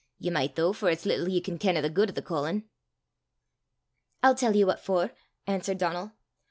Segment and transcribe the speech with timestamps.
[0.17, 2.67] Ye micht, though, for it's little ye can ken o' the guid o' the callin'!"
[4.23, 5.11] "I'll tell ye what for,"
[5.45, 6.13] answered Donal.